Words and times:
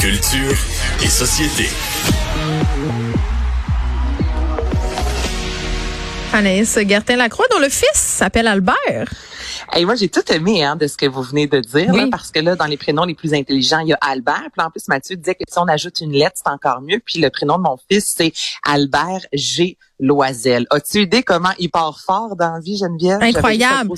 Culture 0.00 0.56
et 1.02 1.08
société. 1.08 1.68
Anaïs 6.32 6.78
Gertin-Lacroix, 6.88 7.44
dont 7.50 7.58
le 7.58 7.68
fils 7.68 7.90
s'appelle 7.94 8.46
Albert. 8.46 9.10
Et 9.76 9.84
moi, 9.84 9.94
j'ai 9.94 10.08
tout 10.08 10.22
aimé 10.32 10.64
hein, 10.64 10.76
de 10.76 10.86
ce 10.86 10.96
que 10.96 11.06
vous 11.06 11.22
venez 11.22 11.46
de 11.46 11.60
dire, 11.60 11.88
Oui. 11.90 12.00
là, 12.00 12.06
parce 12.10 12.30
que 12.30 12.40
là, 12.40 12.56
dans 12.56 12.66
les 12.66 12.76
prénoms 12.76 13.04
les 13.04 13.14
plus 13.14 13.34
intelligents, 13.34 13.80
il 13.80 13.88
y 13.88 13.92
a 13.92 13.98
Albert. 14.00 14.48
Puis 14.56 14.64
en 14.66 14.70
plus, 14.70 14.88
Mathieu 14.88 15.16
disait 15.16 15.34
que 15.34 15.42
si 15.48 15.58
on 15.58 15.68
ajoute 15.68 16.00
une 16.00 16.12
lettre, 16.12 16.36
c'est 16.36 16.50
encore 16.50 16.80
mieux. 16.80 17.00
Puis 17.04 17.20
le 17.20 17.30
prénom 17.30 17.56
de 17.58 17.62
mon 17.62 17.76
fils, 17.90 18.14
c'est 18.16 18.32
Albert 18.64 19.20
G. 19.32 19.76
Loisel. 20.02 20.66
As-tu 20.70 21.02
idée 21.02 21.22
comment 21.22 21.50
il 21.58 21.68
part 21.70 22.00
fort 22.00 22.34
dans 22.34 22.54
la 22.54 22.60
vie, 22.60 22.78
Geneviève? 22.78 23.18
Incroyable. 23.20 23.90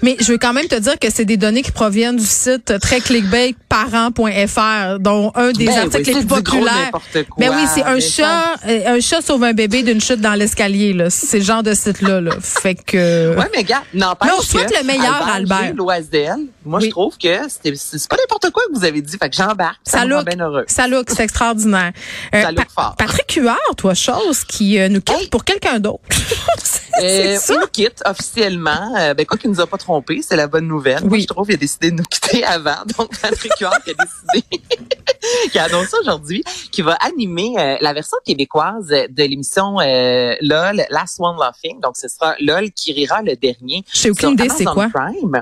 Mais 0.00 0.16
je 0.18 0.32
veux 0.32 0.38
quand 0.38 0.54
même 0.54 0.66
te 0.66 0.76
dire 0.76 0.98
que 0.98 1.10
c'est 1.10 1.26
des 1.26 1.36
données 1.36 1.60
qui 1.60 1.72
proviennent 1.72 2.16
du 2.16 2.24
site 2.24 2.78
très 2.80 3.00
clickbait 3.00 3.54
parents.fr, 3.68 4.98
dont 4.98 5.30
un 5.34 5.52
des 5.52 5.66
Ben 5.66 5.78
articles 5.78 5.96
oui, 6.08 6.14
les 6.14 6.20
plus 6.20 6.26
populaires. 6.26 6.90
quoi. 6.90 7.02
Ben 7.36 7.50
oui, 7.54 7.62
c'est 7.74 7.82
un 7.82 7.96
Mais 7.96 8.00
chat, 8.00 8.54
euh, 8.66 8.96
un 8.96 9.00
chat 9.00 9.20
sauve 9.20 9.44
un 9.44 9.52
bébé 9.52 9.82
d'une 9.82 10.00
chute 10.00 10.22
dans 10.22 10.32
l'escalier, 10.34 10.94
là. 10.94 11.10
C'est 11.10 11.38
le 11.40 11.44
genre 11.44 11.62
de 11.62 11.74
site-là, 11.74 12.20
là. 12.22 12.32
Fait 12.40 12.74
que. 12.74 13.36
Ouais, 13.36 13.50
mais 13.54 13.64
gars, 13.64 13.82
n'empêche 13.92 14.30
Mais 14.30 14.38
on 14.38 14.40
souhaite 14.42 14.70
que 14.72 14.78
le 14.78 14.84
meilleur, 14.98 15.28
Albert. 15.28 15.74
G. 15.74 16.50
Moi, 16.64 16.80
Oui. 16.80 16.86
je 16.86 16.90
trouve 16.90 17.16
que 17.18 17.48
c'est 17.48 18.08
pas 18.08 18.16
n'importe 18.16 18.50
quoi 18.50 18.62
que 18.70 18.78
vous 18.78 18.84
avez 18.84 19.02
dit. 19.02 19.16
Fait 19.18 19.28
que 19.30 19.36
j'embarque. 19.36 19.78
Ça, 19.84 19.98
Ça 19.98 20.04
me 20.06 20.12
rend 20.14 20.20
look, 20.20 20.28
bien 20.34 20.44
heureux. 20.44 20.64
ça 20.68 20.88
look, 20.88 21.10
c'est 21.10 21.24
extraordinaire. 21.24 21.92
Euh, 22.34 22.42
Ça 22.42 22.52
look 22.52 22.66
fort. 22.74 22.94
Patrick 22.96 23.32
Huard, 23.34 23.58
toi, 23.76 23.94
chose 23.94 24.44
qui 24.44 24.78
euh, 24.78 24.88
nous 24.88 25.00
quitte 25.00 25.16
Hey. 25.22 25.28
pour 25.28 25.44
quelqu'un 25.44 25.78
d'autre. 25.78 26.02
Euh, 27.02 27.38
il 27.48 27.54
nous 27.58 27.66
quitte 27.68 28.02
officiellement. 28.04 28.94
Euh, 28.98 29.14
ben 29.14 29.24
quoi 29.24 29.38
qu'il 29.38 29.48
nous 29.50 29.60
a 29.62 29.66
pas 29.66 29.78
trompé, 29.78 30.20
c'est 30.22 30.36
la 30.36 30.46
bonne 30.46 30.68
nouvelle. 30.68 31.00
Moi, 31.00 31.12
Oui. 31.12 31.22
je 31.22 31.26
trouve 31.26 31.46
qu'il 31.46 31.54
a 31.54 31.58
décidé 31.58 31.90
de 31.90 31.96
nous 31.96 32.04
quitter 32.04 32.44
avant. 32.44 32.84
Donc 32.98 33.18
Patrick 33.18 33.50
Huard 33.58 33.82
qui 33.82 33.92
a 33.92 33.94
décidé, 33.94 34.60
qui 35.50 35.58
a 35.58 35.64
annoncé 35.64 35.96
aujourd'hui 36.02 36.44
qu'il 36.70 36.84
va 36.84 36.92
animer 37.00 37.54
euh, 37.58 37.76
la 37.80 37.94
version 37.94 38.18
québécoise 38.26 38.88
de 38.88 39.22
l'émission 39.24 39.78
LOL, 39.78 40.84
Last 40.90 41.16
One 41.18 41.36
Laughing. 41.40 41.80
Donc 41.80 41.96
ce 41.96 42.08
sera 42.08 42.34
LOL 42.40 42.70
qui 42.72 42.92
rira 42.92 43.22
le 43.22 43.36
dernier. 43.36 43.84
J'ai 43.92 44.10
aucune 44.10 44.32
idée, 44.32 44.50
c'est 44.50 44.64
quoi? 44.66 44.88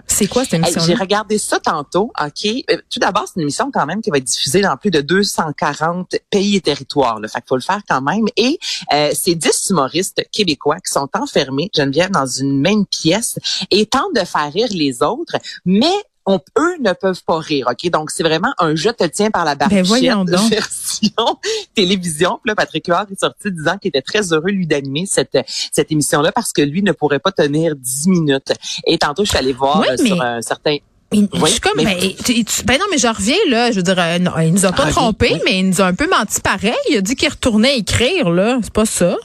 C'est 0.07 0.29
quoi 0.29 0.45
cette 0.45 0.55
émission 0.55 0.81
regardé 1.11 1.39
ça 1.39 1.59
tantôt. 1.59 2.13
Ok? 2.25 2.47
Euh, 2.71 2.77
tout 2.89 3.01
d'abord, 3.01 3.25
c'est 3.27 3.35
une 3.37 3.43
émission 3.43 3.71
quand 3.73 3.85
même 3.87 4.01
qui 4.01 4.11
va 4.11 4.19
être 4.19 4.25
diffusée 4.25 4.61
dans 4.61 4.77
plus 4.77 4.91
de 4.91 5.01
240 5.01 6.15
pays 6.31 6.57
et 6.57 6.61
territoires. 6.61 7.19
Là. 7.21 7.29
Fait 7.29 7.41
qu'il 7.41 7.49
faut 7.49 7.57
le 7.57 7.63
faire 7.63 7.81
quand 7.89 8.01
même. 8.01 8.27
Et 8.37 8.59
euh, 8.93 9.11
c'est 9.15 9.35
10 9.35 9.71
humoristes 9.71 10.23
québécois 10.33 10.77
qui 10.77 10.93
sont 10.93 11.09
enfermés, 11.15 11.71
Geneviève, 11.75 12.11
dans 12.11 12.27
une 12.27 12.61
même 12.61 12.87
pièce 12.87 13.39
et 13.71 13.87
tentent 13.87 14.15
de 14.15 14.25
faire 14.25 14.53
rire 14.53 14.69
les 14.71 15.03
autres, 15.03 15.37
mais 15.65 15.91
on, 16.27 16.39
eux 16.59 16.77
ne 16.81 16.93
peuvent 16.93 17.23
pas 17.25 17.39
rire, 17.39 17.67
ok? 17.71 17.91
Donc 17.91 18.11
c'est 18.11 18.23
vraiment 18.23 18.53
un 18.59 18.77
je 18.77 18.91
te 18.91 19.05
tiens 19.05 19.31
par 19.31 19.45
la 19.45 19.55
Ben, 19.55 19.69
barbichette 19.69 19.87
voyons 19.87 20.25
donc. 20.25 20.51
version 20.51 21.39
télévision. 21.75 22.39
Puis 22.43 22.51
là, 22.51 22.55
Patrick 22.55 22.87
Huard 22.87 23.07
est 23.11 23.19
sorti 23.19 23.51
disant 23.51 23.79
qu'il 23.79 23.89
était 23.89 24.03
très 24.03 24.33
heureux 24.33 24.51
lui 24.51 24.67
d'animer 24.67 25.07
cette 25.07 25.37
cette 25.73 25.91
émission-là 25.91 26.31
parce 26.31 26.53
que 26.53 26.63
lui 26.63 26.83
ne 26.83 26.93
pourrait 26.93 27.19
pas 27.21 27.33
tenir 27.33 27.75
10 27.75 28.09
minutes. 28.09 28.53
Et 28.87 28.99
tantôt, 28.99 29.25
je 29.25 29.31
suis 29.31 29.39
allée 29.39 29.55
voir 29.55 29.81
Ouais, 29.81 29.91
euh, 29.93 29.97
sur 30.07 30.17
mais- 30.17 30.23
un 30.25 30.43
certain 30.43 30.77
Oui, 31.13 31.29
je 31.45 31.47
suis 31.47 31.61
comme, 31.61 31.73
mais- 31.77 31.85
ben, 31.85 32.13
tu- 32.25 32.45
tu- 32.45 32.65
ben 32.65 32.79
non, 32.79 32.85
mais 32.91 32.99
je 32.99 33.09
reviens 33.09 33.35
là. 33.49 33.71
Je 33.73 33.77
veux 33.77 33.83
dire, 33.83 33.97
euh, 33.99 34.19
non, 34.21 34.31
il 34.41 34.53
nous 34.53 34.65
a 34.65 34.71
pas 34.71 34.83
Ah, 34.85 34.87
oui, 34.87 34.93
trompé, 34.93 35.31
oui. 35.35 35.41
mais 35.45 35.59
il 35.59 35.69
nous 35.71 35.81
a 35.81 35.87
un 35.87 35.95
peu 35.95 36.09
menti 36.09 36.41
pareil. 36.41 36.73
Il 36.89 36.97
a 36.99 37.01
dit 37.01 37.17
qu'il 37.17 37.29
retournait 37.29 37.77
écrire 37.79 38.31
là. 38.31 38.59
C'est 38.63 38.73
pas 38.73 38.87
ça. 38.87 39.17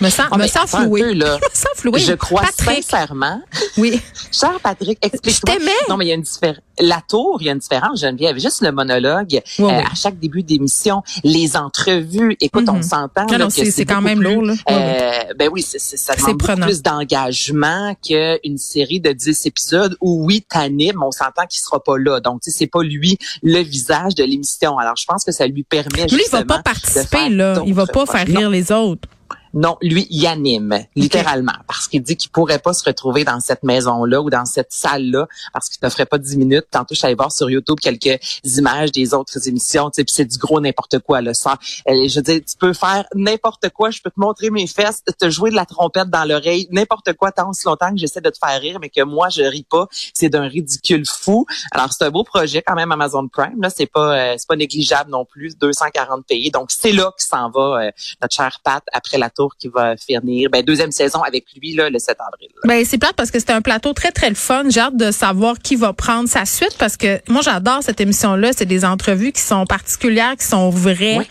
Me 0.00 0.08
sens, 0.10 0.26
Ah, 0.30 0.36
me 0.38 0.46
sens 0.46 0.70
floué. 0.70 1.00
peu, 1.02 1.12
là. 1.12 1.34
me 1.42 1.48
sens 1.54 1.68
floué. 1.76 1.98
Je 2.00 2.12
crois 2.14 2.42
Patrick. 2.42 2.82
sincèrement. 2.84 3.40
Oui. 3.76 4.00
Cher 4.32 4.58
Patrick, 4.62 4.98
explique-moi. 5.04 5.72
Non, 5.88 5.96
mais 5.96 6.06
il 6.06 6.08
y 6.08 6.12
a 6.12 6.14
une 6.14 6.22
différence. 6.22 6.58
La 6.80 7.00
tour, 7.08 7.36
il 7.40 7.46
y 7.46 7.48
a 7.48 7.52
une 7.52 7.58
différence, 7.60 8.00
Geneviève. 8.00 8.38
Juste 8.40 8.60
le 8.60 8.72
monologue 8.72 9.40
Oui, 9.60 9.64
euh, 9.72 9.80
à 9.80 9.94
chaque 9.94 10.18
début 10.18 10.42
d'émission, 10.42 11.02
les 11.22 11.56
entrevues. 11.56 12.36
Écoute, 12.40 12.68
on 12.68 12.82
s'entend. 12.82 13.26
Non, 13.30 13.46
que 13.48 13.52
c'est- 13.70 13.84
quand 13.84 14.00
même 14.00 14.20
lourd, 14.22 14.42
là. 14.42 14.54
Euh, 14.70 15.10
Ben 15.38 15.48
oui, 15.52 15.62
c'est, 15.62 15.78
c'est- 15.78 15.96
ça 15.96 16.14
demande 16.16 16.38
beaucoup 16.38 16.60
plus 16.60 16.82
d'engagement 16.82 17.94
qu'une 18.06 18.58
série 18.58 19.00
de 19.00 19.12
10 19.12 19.46
épisodes 19.46 19.96
où, 20.00 20.24
oui, 20.26 20.44
t'animes, 20.48 21.02
on 21.02 21.10
s'entend 21.10 21.46
qu'il 21.48 21.60
sera 21.60 21.82
pas 21.82 21.96
là. 21.98 22.20
Donc, 22.20 22.40
tu 22.42 22.50
sais, 22.50 22.58
c'est 22.58 22.66
pas 22.66 22.82
lui 22.82 23.18
le 23.42 23.60
visage 23.60 24.14
de 24.14 24.24
l'émission. 24.24 24.78
Alors, 24.78 24.96
je 24.96 25.04
pense 25.06 25.24
que 25.24 25.32
ça 25.32 25.46
lui 25.46 25.62
permet 25.62 26.06
Lui, 26.06 26.22
il 26.26 26.30
va 26.30 26.44
pas 26.44 26.62
participer 26.62 27.28
là. 27.28 27.62
Il 27.66 27.74
va 27.74 27.86
pas 27.86 28.06
faire 28.06 28.26
rire 28.26 28.50
les 28.50 28.72
autres. 28.72 29.08
Non, 29.54 29.76
lui, 29.80 30.08
il 30.10 30.26
anime, 30.26 30.84
littéralement, 30.96 31.52
parce 31.68 31.86
qu'il 31.86 32.02
dit 32.02 32.16
qu'il 32.16 32.30
pourrait 32.30 32.58
pas 32.58 32.72
se 32.72 32.84
retrouver 32.84 33.22
dans 33.22 33.38
cette 33.38 33.62
maison-là 33.62 34.20
ou 34.20 34.28
dans 34.28 34.44
cette 34.44 34.72
salle-là, 34.72 35.28
parce 35.52 35.68
qu'il 35.68 35.78
ne 35.80 35.88
ferait 35.88 36.06
pas 36.06 36.18
10 36.18 36.36
minutes. 36.36 36.66
Tantôt, 36.72 36.92
je 36.92 36.96
suis 36.96 37.06
allée 37.06 37.14
voir 37.14 37.30
sur 37.30 37.48
YouTube 37.48 37.78
quelques 37.80 38.18
images 38.42 38.90
des 38.90 39.14
autres 39.14 39.46
émissions, 39.46 39.90
tu 39.90 40.02
sais, 40.02 40.06
c'est 40.08 40.24
du 40.24 40.38
gros 40.38 40.60
n'importe 40.60 40.98
quoi, 40.98 41.20
là. 41.20 41.34
Ça, 41.34 41.56
euh, 41.88 42.08
je 42.08 42.16
veux 42.16 42.22
dire, 42.22 42.40
tu 42.44 42.56
peux 42.58 42.72
faire 42.72 43.04
n'importe 43.14 43.68
quoi, 43.70 43.90
je 43.90 44.02
peux 44.02 44.10
te 44.10 44.18
montrer 44.18 44.50
mes 44.50 44.66
fesses, 44.66 45.04
te 45.04 45.30
jouer 45.30 45.50
de 45.50 45.54
la 45.54 45.66
trompette 45.66 46.10
dans 46.10 46.24
l'oreille, 46.24 46.66
n'importe 46.72 47.12
quoi, 47.12 47.30
tant 47.30 47.48
aussi 47.48 47.66
longtemps 47.66 47.92
que 47.92 47.98
j'essaie 47.98 48.20
de 48.20 48.30
te 48.30 48.38
faire 48.44 48.60
rire, 48.60 48.78
mais 48.80 48.88
que 48.88 49.02
moi, 49.02 49.28
je 49.28 49.42
ris 49.42 49.66
pas. 49.70 49.86
C'est 50.14 50.30
d'un 50.30 50.48
ridicule 50.48 51.04
fou. 51.06 51.46
Alors, 51.70 51.92
c'est 51.92 52.04
un 52.04 52.10
beau 52.10 52.24
projet 52.24 52.60
quand 52.60 52.74
même, 52.74 52.90
Amazon 52.90 53.28
Prime, 53.28 53.62
là. 53.62 53.70
C'est 53.70 53.86
pas, 53.86 54.32
euh, 54.32 54.34
c'est 54.36 54.48
pas 54.48 54.56
négligeable 54.56 55.12
non 55.12 55.24
plus, 55.24 55.56
240 55.56 56.26
pays. 56.26 56.50
Donc, 56.50 56.72
c'est 56.72 56.92
là 56.92 57.12
que 57.16 57.22
s'en 57.22 57.50
va 57.50 57.84
euh, 57.84 57.90
notre 58.20 58.34
cher 58.34 58.58
Pat 58.64 58.82
après 58.92 59.16
la 59.16 59.30
tour 59.30 59.43
qui 59.58 59.68
va 59.68 59.96
finir, 59.96 60.50
ben, 60.50 60.62
deuxième 60.62 60.92
saison 60.92 61.22
avec 61.22 61.44
lui, 61.56 61.74
là, 61.74 61.90
le 61.90 61.98
7 61.98 62.16
avril. 62.20 62.48
Ben 62.64 62.84
c'est 62.84 62.98
plate 62.98 63.14
parce 63.16 63.30
que 63.30 63.38
c'était 63.38 63.52
un 63.52 63.62
plateau 63.62 63.92
très 63.92 64.12
très 64.12 64.28
le 64.28 64.34
fun. 64.34 64.64
J'ai 64.68 64.80
hâte 64.80 64.96
de 64.96 65.10
savoir 65.10 65.58
qui 65.58 65.76
va 65.76 65.92
prendre 65.92 66.28
sa 66.28 66.44
suite 66.44 66.76
parce 66.78 66.96
que 66.96 67.20
moi 67.28 67.42
j'adore 67.42 67.82
cette 67.82 68.00
émission 68.00 68.36
là. 68.36 68.50
C'est 68.56 68.66
des 68.66 68.84
entrevues 68.84 69.32
qui 69.32 69.42
sont 69.42 69.66
particulières, 69.66 70.36
qui 70.36 70.46
sont 70.46 70.70
vraies. 70.70 71.18
Oui. 71.18 71.26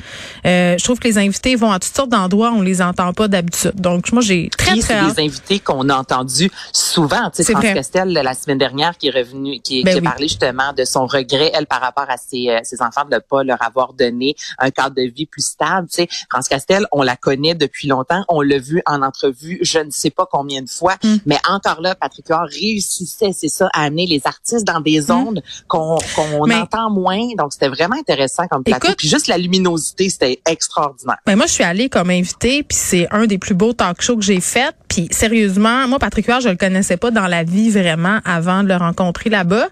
Euh, 0.45 0.77
je 0.77 0.83
trouve 0.83 0.99
que 0.99 1.07
les 1.07 1.17
invités 1.17 1.55
vont 1.55 1.71
à 1.71 1.79
toutes 1.79 1.95
sortes 1.95 2.09
d'endroits 2.09 2.51
où 2.51 2.57
on 2.57 2.61
les 2.61 2.81
entend 2.81 3.13
pas 3.13 3.27
d'habitude. 3.27 3.75
Donc 3.75 4.11
moi 4.11 4.21
j'ai 4.21 4.49
très 4.49 4.71
très 4.71 4.81
c'est 4.81 4.93
hâte. 4.93 5.15
des 5.15 5.23
invités 5.23 5.59
qu'on 5.59 5.89
a 5.89 5.95
entendus 5.95 6.51
souvent. 6.71 7.29
Tu 7.29 7.43
sais, 7.43 7.53
France. 7.53 7.63
Castel, 7.73 8.13
la 8.13 8.33
semaine 8.33 8.57
dernière, 8.57 8.97
qui 8.97 9.07
est 9.07 9.11
revenue, 9.11 9.59
qui, 9.59 9.83
Ben 9.83 9.93
qui 9.93 9.99
a 9.99 10.01
parlé 10.01 10.27
justement 10.27 10.73
de 10.73 10.85
son 10.85 11.05
regret, 11.05 11.51
elle, 11.53 11.65
par 11.65 11.81
rapport 11.81 12.05
à 12.09 12.17
ses, 12.17 12.49
euh, 12.49 12.59
ses 12.63 12.81
enfants, 12.81 13.05
de 13.05 13.15
ne 13.15 13.19
pas 13.19 13.43
leur 13.43 13.61
avoir 13.61 13.93
donné 13.93 14.35
un 14.59 14.69
cadre 14.71 14.95
de 14.95 15.03
vie 15.03 15.25
plus 15.25 15.45
stable. 15.45 15.87
Tu 15.87 16.03
sais, 16.03 16.07
France 16.29 16.47
Castel, 16.47 16.85
on 16.91 17.01
la 17.01 17.15
connaît 17.15 17.55
depuis 17.55 17.87
longtemps. 17.87 18.02
On 18.29 18.41
l'a 18.41 18.57
vu 18.59 18.81
en 18.85 19.01
entrevue, 19.01 19.59
je 19.61 19.79
ne 19.79 19.89
sais 19.91 20.09
pas 20.09 20.27
combien 20.31 20.61
de 20.61 20.69
fois. 20.69 20.95
Mm. 21.03 21.15
Mais 21.25 21.37
encore 21.49 21.81
là, 21.81 21.95
Patrick 21.95 22.27
Huard 22.27 22.47
réussissait, 22.51 23.31
c'est 23.33 23.49
ça, 23.49 23.69
à 23.73 23.83
amener 23.83 24.05
les 24.07 24.21
artistes 24.25 24.65
dans 24.65 24.79
des 24.79 25.01
zones 25.01 25.41
qu'on 25.67 25.97
qu'on 26.15 26.45
Mm. 26.45 26.49
Mais- 26.49 26.55
entend 26.55 26.89
moins. 26.89 27.19
Donc, 27.37 27.53
c'était 27.53 27.67
vraiment 27.69 27.95
intéressant 27.97 28.47
comme 28.47 28.63
plateau. 28.63 28.87
Écoute- 28.87 28.97
Puis 28.97 29.07
juste 29.09 29.27
la 29.27 29.37
luminosité, 29.37 30.09
c'était 30.09 30.39
extraordinaire. 30.49 31.17
Ben 31.25 31.35
moi 31.35 31.45
je 31.47 31.51
suis 31.53 31.63
allée 31.63 31.89
comme 31.89 32.09
invitée 32.09 32.63
puis 32.63 32.77
c'est 32.77 33.07
un 33.11 33.25
des 33.27 33.37
plus 33.37 33.53
beaux 33.55 33.73
talk 33.73 34.01
shows 34.01 34.17
que 34.17 34.21
j'ai 34.23 34.39
fait. 34.41 34.75
Puis 34.87 35.07
sérieusement, 35.11 35.87
moi 35.87 35.99
Patrick 35.99 36.25
Huard, 36.27 36.41
je 36.41 36.49
le 36.49 36.55
connaissais 36.55 36.97
pas 36.97 37.11
dans 37.11 37.27
la 37.27 37.43
vie 37.43 37.69
vraiment 37.69 38.19
avant 38.25 38.63
de 38.63 38.67
le 38.69 38.75
rencontrer 38.75 39.29
là-bas. 39.29 39.67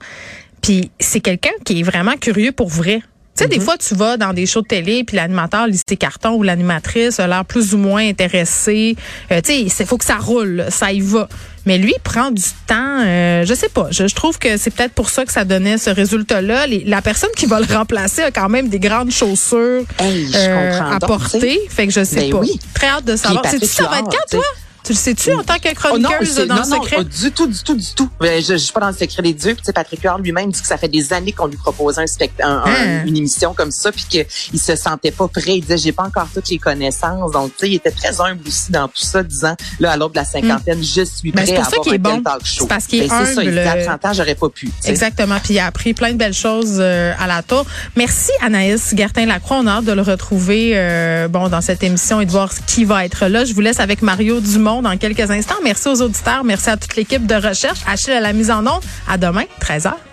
Puis 0.62 0.92
c'est 1.00 1.22
quelqu'un 1.22 1.52
qui 1.66 1.80
est 1.80 1.84
vraiment 1.84 2.16
curieux 2.18 2.52
pour 2.52 2.70
vrai. 2.70 3.02
Tu 3.42 3.52
sais, 3.52 3.60
des 3.60 3.64
fois, 3.64 3.78
tu 3.78 3.96
vas 3.96 4.18
dans 4.18 4.34
des 4.34 4.46
shows 4.46 4.62
de 4.62 4.68
télé, 4.68 5.04
puis 5.04 5.16
l'animateur 5.18 5.68
lit 5.68 5.80
ses 5.88 5.98
cartons 5.98 6.34
ou 6.36 6.44
l'animatrice 6.44 7.20
a 7.20 7.28
l'air 7.28 7.46
plus 7.46 7.74
ou 7.74 7.78
moins 7.78 8.08
intéressée. 8.08 8.96
Euh, 9.32 9.42
tu 9.44 9.70
sais, 9.70 9.82
il 9.84 9.86
faut 9.86 9.98
que 9.98 10.06
ça 10.06 10.18
roule, 10.18 10.50
là, 10.58 10.72
ça 10.72 10.92
y 10.92 11.00
va. 11.02 11.28
Mais 11.66 11.78
lui, 11.78 11.94
il 11.96 12.02
prend 12.02 12.32
du 12.32 12.42
temps. 12.66 13.02
Euh, 13.06 13.46
je 13.46 13.54
sais 13.54 13.70
pas. 13.70 13.88
Je, 13.92 14.08
je 14.08 14.16
trouve 14.16 14.40
que 14.40 14.58
c'est 14.58 14.72
peut-être 14.72 14.94
pour 14.94 15.10
ça 15.12 15.26
que 15.26 15.32
ça 15.32 15.46
donnait 15.46 15.78
ce 15.78 15.90
résultat-là. 15.92 16.66
La 16.86 17.02
personne 17.04 17.30
qui 17.38 17.46
va 17.46 17.60
le 17.60 17.72
remplacer 17.72 18.24
a 18.24 18.32
quand 18.32 18.50
même 18.50 18.68
des 18.70 18.80
grandes 18.80 19.12
chaussures 19.12 19.84
Hey, 20.00 20.28
euh, 20.36 20.80
à 20.80 21.00
porter. 21.00 21.60
Fait 21.70 21.86
que 21.88 21.94
je 21.94 22.04
sais 22.04 22.16
Ben 22.22 22.32
pas. 22.32 22.40
oui. 22.40 22.60
Très 22.74 22.88
hâte 22.88 23.06
de 23.06 23.16
savoir. 23.16 23.46
Sais-tu 23.48 23.68
ça 23.68 23.84
va 23.88 24.00
être 24.00 24.06
quand, 24.10 24.38
toi? 24.38 24.44
Tu 24.84 24.94
le 24.94 24.98
sais-tu 24.98 25.32
en 25.34 25.44
tant 25.44 25.58
que 25.60 25.70
Oh 25.92 25.98
non, 25.98 26.10
chroniqueuse 26.10 26.34
c'est- 26.36 26.46
dans 26.48 26.56
non, 26.56 26.62
le 26.64 26.70
non, 26.70 26.82
secret? 26.84 26.96
oh, 27.00 27.04
du 27.04 27.32
tout, 27.32 27.48
du 27.48 27.62
tout, 27.64 27.76
du 27.76 27.94
tout. 27.96 28.10
Ben, 28.20 28.42
je, 28.42 28.54
je 28.54 28.58
suis 28.58 28.74
pas 28.74 28.80
dans 28.80 28.88
le 28.88 28.94
secret 28.94 29.22
des 29.22 29.34
dieux. 29.34 29.54
Puis, 29.54 29.62
tu 29.62 29.66
sais, 29.66 29.74
Patrick 29.74 30.02
Huard 30.02 30.18
lui-même 30.20 30.52
dit 30.52 30.60
que 30.60 30.68
ça 30.68 30.78
fait 30.78 30.88
des 30.88 31.14
années 31.14 31.32
qu'on 31.34 31.46
lui 31.48 31.58
proposait 31.58 32.02
un 32.02 32.08
spect- 32.08 32.42
un- 32.42 32.64
un- 32.66 32.66
Hein? 32.66 33.04
une 33.06 33.16
émission 33.18 33.54
comme 33.54 33.70
ça, 33.72 33.92
puis 33.92 34.06
qu'il 34.10 34.60
se 34.60 34.76
sentait 34.76 35.12
pas 35.12 35.28
prêt. 35.28 35.58
Il 35.58 35.62
disait, 35.62 35.78
j'ai 35.78 35.92
pas 35.92 36.04
encore 36.04 36.28
toutes 36.34 36.50
les 36.50 36.58
connaissances. 36.58 37.32
Donc, 37.32 37.52
tu 37.52 37.60
sais, 37.66 37.70
il 37.70 37.76
était 37.76 37.92
très 37.92 38.20
humble 38.20 38.42
aussi 38.48 38.72
dans 38.72 38.88
tout 38.88 39.04
ça, 39.04 39.22
disant, 39.24 39.56
là, 39.80 39.92
à 39.92 39.98
l'autre 39.98 40.14
de 40.14 40.20
la 40.20 40.26
cinquantaine, 40.26 40.84
je 40.84 41.04
suis 41.04 41.32
Ben, 41.32 41.44
prêt 41.46 41.56
à 41.58 41.66
avoir 41.66 41.82
un 41.88 41.92
tel 41.92 41.98
bon. 42.00 42.22
talk 42.24 42.46
show. 42.46 42.62
C'est 42.62 42.68
parce 42.68 42.88
qu'il 42.88 43.04
est 43.04 43.08
Ben, 43.08 43.26
c'est 43.26 43.36
ça, 43.36 43.44
il 43.44 43.50
humble. 43.50 43.62
dit, 43.62 43.68
à 43.68 43.86
30 43.86 44.06
ans, 44.06 44.14
j'aurais 44.14 44.36
pas 44.36 44.50
pu. 44.50 44.66
tu 44.68 44.74
sais. 44.82 44.90
Exactement. 44.90 45.38
Puis 45.44 45.54
il 45.54 45.60
a 45.60 45.68
appris 45.68 45.94
plein 45.94 46.12
de 46.14 46.18
belles 46.18 46.34
choses 46.34 46.78
euh, 46.80 47.14
à 47.20 47.28
la 47.28 47.44
tour. 47.44 47.66
Merci 47.96 48.32
Anaïs 48.42 48.94
Gertin-Lacroix. 48.96 49.58
On 49.62 49.68
a 49.68 49.74
hâte 49.74 49.86
de 49.86 49.92
le 49.92 50.02
retrouver 50.02 50.72
euh, 50.76 51.28
bon 51.28 51.50
dans 51.50 51.62
cette 51.62 51.84
émission 51.84 52.20
et 52.22 52.26
de 52.26 52.32
voir 52.32 52.52
qui 52.66 52.84
va 52.86 53.06
être 53.06 53.28
là. 53.28 53.46
Je 53.46 53.54
vous 53.54 53.62
laisse 53.62 53.80
avec 53.80 54.02
Mario 54.02 54.40
Dumont 54.40 54.71
dans 54.80 54.98
quelques 54.98 55.30
instants. 55.30 55.56
Merci 55.64 55.90
aux 55.90 56.02
auditeurs. 56.02 56.44
Merci 56.46 56.70
à 56.70 56.78
toute 56.78 56.96
l'équipe 56.96 57.26
de 57.26 57.36
recherche. 57.36 57.80
Achille 57.86 58.14
à 58.14 58.22
la 58.22 58.32
mise 58.32 58.50
en 58.50 58.66
onde. 58.66 58.82
À 59.10 59.18
demain, 59.18 59.44
13h. 59.60 60.11